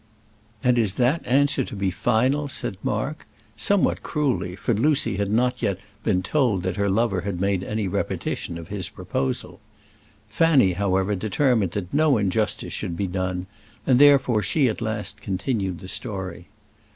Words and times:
"And 0.63 0.79
is 0.79 0.95
that 0.95 1.21
answer 1.27 1.63
to 1.63 1.75
be 1.75 1.91
final?" 1.91 2.47
said 2.47 2.75
Mark, 2.81 3.27
somewhat 3.55 4.01
cruelly, 4.01 4.55
for 4.55 4.73
Lucy 4.73 5.17
had 5.17 5.29
not 5.29 5.61
yet 5.61 5.77
been 6.03 6.23
told 6.23 6.63
that 6.63 6.75
her 6.75 6.89
lover 6.89 7.21
had 7.21 7.39
made 7.39 7.63
any 7.63 7.87
repetition 7.87 8.57
of 8.57 8.69
his 8.69 8.89
proposal. 8.89 9.59
Fanny, 10.27 10.73
however, 10.73 11.15
determined 11.15 11.73
that 11.73 11.93
no 11.93 12.17
injustice 12.17 12.73
should 12.73 12.97
be 12.97 13.05
done, 13.05 13.45
and 13.85 13.99
therefore 13.99 14.41
she 14.41 14.67
at 14.67 14.81
last 14.81 15.21
continued 15.21 15.81
the 15.81 15.87
story. 15.87 16.47